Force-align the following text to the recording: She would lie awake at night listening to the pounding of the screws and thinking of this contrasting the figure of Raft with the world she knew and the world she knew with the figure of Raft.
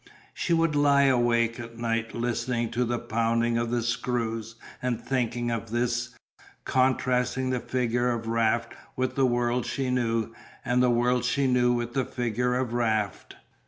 She 0.33 0.51
would 0.51 0.75
lie 0.75 1.03
awake 1.03 1.59
at 1.59 1.77
night 1.77 2.15
listening 2.15 2.71
to 2.71 2.85
the 2.85 2.97
pounding 2.97 3.59
of 3.59 3.69
the 3.69 3.83
screws 3.83 4.55
and 4.81 4.99
thinking 4.99 5.51
of 5.51 5.69
this 5.69 6.15
contrasting 6.65 7.51
the 7.51 7.59
figure 7.59 8.09
of 8.09 8.25
Raft 8.25 8.73
with 8.95 9.13
the 9.13 9.27
world 9.27 9.63
she 9.67 9.91
knew 9.91 10.33
and 10.65 10.81
the 10.81 10.89
world 10.89 11.23
she 11.23 11.45
knew 11.45 11.73
with 11.73 11.93
the 11.93 12.03
figure 12.03 12.55
of 12.55 12.73
Raft. 12.73 13.35